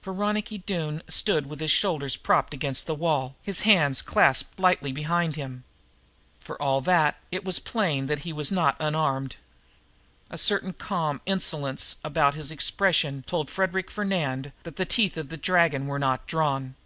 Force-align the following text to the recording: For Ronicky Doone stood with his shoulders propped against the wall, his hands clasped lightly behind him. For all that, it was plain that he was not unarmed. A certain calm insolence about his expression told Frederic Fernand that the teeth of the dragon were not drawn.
For 0.00 0.12
Ronicky 0.12 0.58
Doone 0.58 1.02
stood 1.08 1.46
with 1.48 1.58
his 1.58 1.72
shoulders 1.72 2.14
propped 2.16 2.54
against 2.54 2.86
the 2.86 2.94
wall, 2.94 3.34
his 3.42 3.62
hands 3.62 4.00
clasped 4.00 4.60
lightly 4.60 4.92
behind 4.92 5.34
him. 5.34 5.64
For 6.38 6.54
all 6.62 6.80
that, 6.82 7.18
it 7.32 7.44
was 7.44 7.58
plain 7.58 8.06
that 8.06 8.20
he 8.20 8.32
was 8.32 8.52
not 8.52 8.76
unarmed. 8.78 9.34
A 10.30 10.38
certain 10.38 10.72
calm 10.72 11.20
insolence 11.26 11.96
about 12.04 12.36
his 12.36 12.52
expression 12.52 13.24
told 13.26 13.50
Frederic 13.50 13.90
Fernand 13.90 14.52
that 14.62 14.76
the 14.76 14.84
teeth 14.86 15.16
of 15.16 15.30
the 15.30 15.36
dragon 15.36 15.88
were 15.88 15.98
not 15.98 16.28
drawn. 16.28 16.76